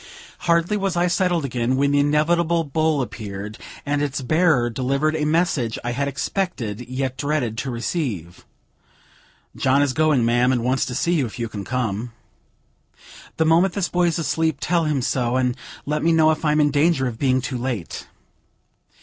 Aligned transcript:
Hardly 0.49 0.77
was 0.77 0.95
I 0.97 1.05
settled 1.05 1.45
again, 1.45 1.75
when 1.75 1.91
the 1.91 1.99
inevitable 1.99 2.63
bowl 2.63 3.03
appeared, 3.03 3.59
and 3.85 4.01
its 4.01 4.19
bearer 4.23 4.67
delivered 4.67 5.15
a 5.15 5.25
message 5.25 5.77
I 5.83 5.91
had 5.91 6.07
expected, 6.07 6.89
yet 6.89 7.19
dreaded 7.19 7.55
to 7.59 7.69
receive: 7.69 8.43
"John 9.55 9.83
is 9.83 9.93
going, 9.93 10.25
ma'am, 10.25 10.51
and 10.51 10.63
wants 10.63 10.85
to 10.87 10.95
see 10.95 11.13
you, 11.13 11.27
if 11.27 11.37
you 11.37 11.47
can 11.47 11.63
come." 11.63 12.13
"The 13.37 13.45
moment 13.45 13.75
this 13.75 13.89
boy 13.89 14.07
is 14.07 14.17
asleep; 14.17 14.57
tell 14.59 14.85
him 14.85 15.03
so, 15.03 15.35
and 15.35 15.55
let 15.85 16.01
me 16.01 16.11
know 16.11 16.31
if 16.31 16.43
I 16.45 16.51
am 16.51 16.59
in 16.59 16.71
danger 16.71 17.05
of 17.05 17.19
being 17.19 17.39
too 17.39 17.59
late." 17.59 18.07